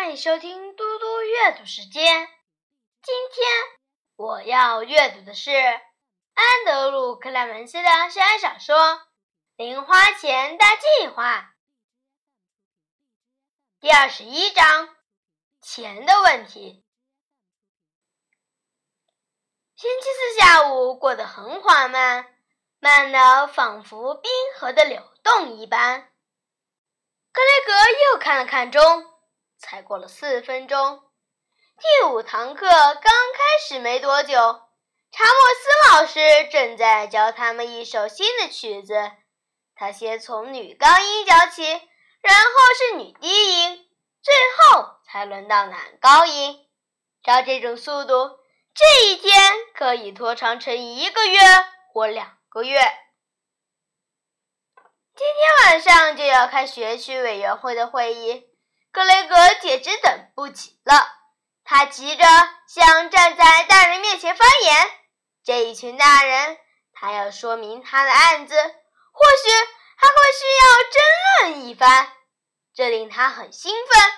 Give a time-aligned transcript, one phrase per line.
[0.00, 2.26] 欢迎收听嘟嘟阅读时间。
[3.02, 3.46] 今天
[4.16, 8.76] 我要阅读的是安德鲁·克莱门斯的校园小说
[9.56, 11.38] 《零花钱大计划》
[13.78, 14.88] 第二十一章：
[15.60, 16.82] 钱的问题。
[19.76, 22.34] 星期四下午过得很缓慢，
[22.78, 26.10] 慢的仿佛冰河的流动一般。
[27.32, 27.72] 格雷格
[28.12, 28.80] 又看了看钟。
[29.60, 31.02] 才过了四分钟，
[31.76, 38.94] 第五堂课刚开始没多久，查莫斯老师正在教他们一首新的曲子。
[39.74, 43.88] 他先从女高音教起，然后是女低音，
[44.22, 46.66] 最后才轮到男高音。
[47.22, 48.38] 照这种速度，
[48.74, 49.38] 这一天
[49.74, 51.38] 可以拖长成一个月
[51.92, 52.80] 或两个月。
[55.14, 58.49] 今天晚上就要开学区委员会的会议。
[58.92, 61.06] 格雷格简直等不及了，
[61.64, 62.24] 他急着
[62.66, 64.90] 想站在大人面前发言。
[65.44, 66.58] 这一群大人，
[66.92, 69.50] 他要说明他的案子，或许
[69.96, 72.12] 还会需要争论一番，
[72.74, 74.12] 这令他很兴奋。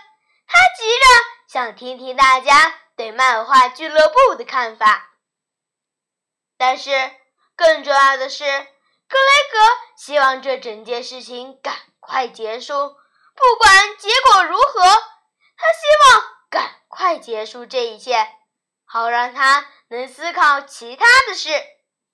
[0.47, 1.06] 他急着
[1.48, 5.10] 想听听大家对漫画俱乐部的看法。
[6.56, 6.91] 但是
[7.56, 9.58] 更重要的是，格雷格
[9.98, 12.97] 希望这整件事情赶快结束。
[13.34, 18.28] 不管结果如何，他希望赶快结束这一切，
[18.84, 21.50] 好让他能思考其他的事。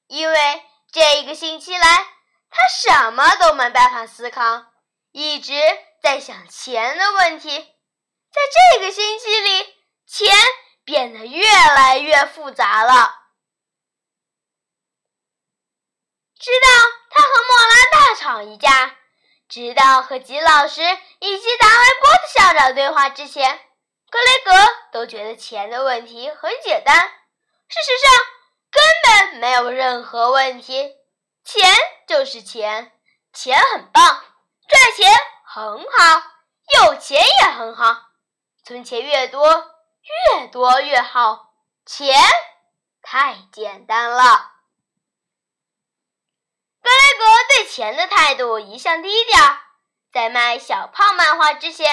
[0.07, 1.97] 因为这一个星期来，
[2.51, 4.65] 他什么都没办法思考，
[5.13, 5.53] 一直
[6.03, 7.51] 在想钱的问题。
[8.31, 8.41] 在
[8.75, 9.75] 这个星期里，
[10.07, 10.35] 钱
[10.85, 13.15] 变得越来越复杂了。
[16.39, 16.69] 直到
[17.11, 18.97] 他和莫拉大吵一架。
[19.49, 20.83] 直到和吉老师
[21.21, 23.59] 以及达维波的校长对话之前，
[24.11, 24.53] 格雷格
[24.93, 26.97] 都觉得钱的问题很简单。
[27.69, 28.13] 事实上，
[28.71, 28.83] 根
[29.31, 30.97] 本没有任何问题。
[31.45, 31.75] 钱
[32.07, 32.93] 就是钱，
[33.33, 34.23] 钱很棒，
[34.69, 35.11] 赚钱
[35.45, 36.23] 很好，
[36.85, 37.97] 有钱也很好，
[38.65, 39.71] 存钱越多
[40.37, 41.55] 越多越好。
[41.87, 42.15] 钱
[43.01, 44.58] 太简单了。
[47.19, 49.61] 格对钱的态度一向低调，
[50.13, 51.87] 在卖小胖漫画之前，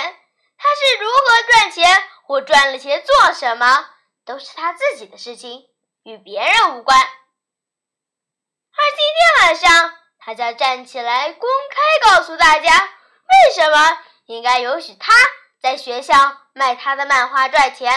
[0.58, 3.90] 他是如何赚钱或赚了钱做什么，
[4.24, 5.68] 都是他自己的事情，
[6.04, 7.00] 与别人无关。
[7.00, 13.98] 而今天晚上，他将站起来公开告诉大家，为什么
[14.28, 15.14] 应该允许他
[15.60, 16.16] 在学校
[16.54, 17.92] 卖他的漫画赚钱。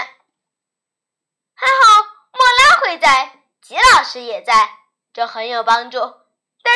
[1.55, 2.03] 还好
[2.33, 4.79] 莫拉会在，吉老师也在，
[5.13, 6.18] 这很有帮助。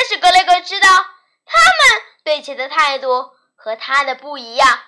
[0.03, 0.89] 但是格雷格知道，
[1.45, 4.67] 他们对钱的态度和他的不一样。
[4.67, 4.83] 他们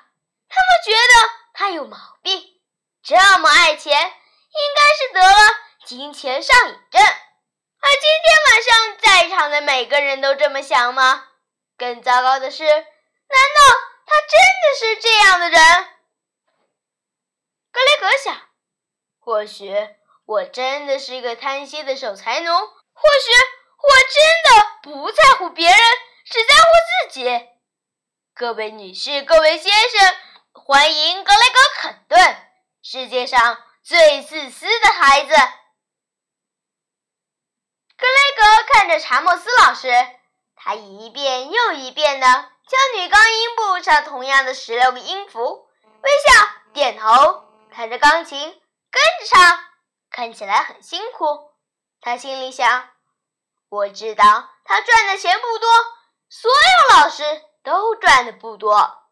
[0.83, 0.97] 觉得
[1.53, 2.59] 他有毛病，
[3.01, 5.37] 这么爱钱，应该是得了
[5.85, 7.01] 金钱上瘾症。
[7.01, 11.29] 而今天晚上在场的每个人都这么想吗？
[11.77, 12.83] 更糟糕的是，难道
[14.05, 15.61] 他真的是这样的人？
[17.71, 18.35] 格雷格想，
[19.21, 19.73] 或许
[20.25, 23.31] 我真的是一个贪心的守财奴，或许。
[25.35, 25.77] 在乎别人，
[26.23, 27.45] 只在乎自己。
[28.33, 30.15] 各位女士，各位先生，
[30.53, 32.37] 欢迎格雷格·肯顿，
[32.81, 35.35] 世界上最自私的孩子。
[37.97, 39.91] 格雷格看着查莫斯老师，
[40.55, 45.67] 他一遍又一遍的教女高音部上同样的十六个音符，
[46.01, 49.59] 微笑、点头，弹着钢琴，跟着唱，
[50.09, 51.51] 看起来很辛苦。
[51.99, 52.94] 他心里想。
[53.75, 55.69] 我知道他赚的钱不多，
[56.29, 57.23] 所有老师
[57.61, 59.03] 都赚的不多。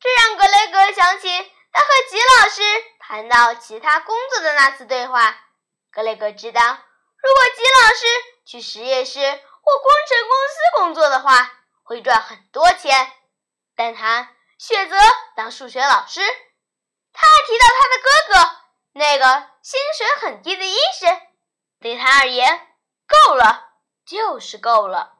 [0.00, 1.28] 这让格雷格想起
[1.72, 2.62] 他和吉老师
[3.00, 5.36] 谈到其他工作的那次对话。
[5.90, 8.06] 格雷格知道，如果吉老师
[8.46, 11.52] 去实验室或工程公司工作的话，
[11.82, 13.12] 会赚很多钱，
[13.76, 14.96] 但他选择
[15.36, 16.22] 当数学老师。
[17.12, 18.56] 他提到他的哥哥，
[18.92, 21.20] 那个薪水很低的医生，
[21.78, 22.68] 对他而言。
[23.26, 23.72] 够了，
[24.06, 25.18] 就是够了。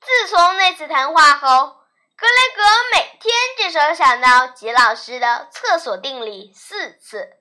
[0.00, 1.76] 自从那次谈话后，
[2.16, 2.62] 格雷格
[2.92, 7.38] 每天至少想到吉老师的厕所定理四次。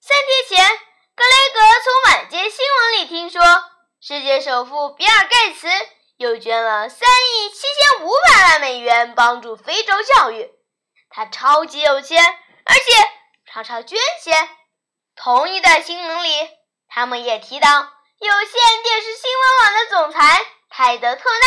[0.00, 0.68] 三天前，
[1.14, 3.42] 格雷格从晚间新闻里听说，
[4.00, 5.68] 世界首富比尔·盖茨
[6.16, 10.52] 又捐了三亿七千五百万美元帮助非洲教育。
[11.08, 12.22] 他超级有钱，
[12.64, 12.82] 而且
[13.46, 14.48] 常常捐钱。
[15.16, 16.50] 同一段新闻里，
[16.88, 17.68] 他们也提到
[18.18, 21.46] 有线电视新闻网的总裁泰德·特纳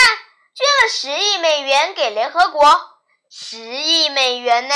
[0.56, 3.00] 捐了十亿美元给联合国，
[3.30, 4.76] 十亿美元呢！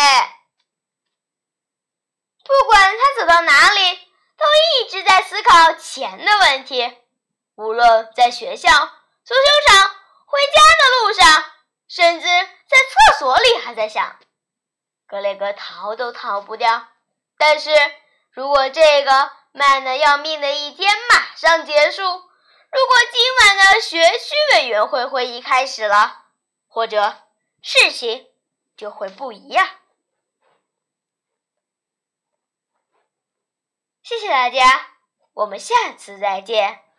[2.43, 3.95] 不管他走到哪里，
[4.37, 4.45] 都
[4.83, 6.97] 一直在思考钱的问题。
[7.55, 9.89] 无论在学校、足球场、
[10.25, 11.45] 回家的路上，
[11.87, 14.17] 甚至在厕所里，还在想。
[15.07, 16.87] 格雷格逃都逃不掉。
[17.37, 17.69] 但是
[18.31, 26.25] 如果这个慢的要命的一天马上结束，如果今晚的学区委员会会议开始了，
[26.67, 27.15] 或者
[27.61, 28.27] 事情
[28.77, 29.67] 就会不一样。
[34.01, 34.87] 谢谢大家，
[35.33, 36.90] 我们下次再见。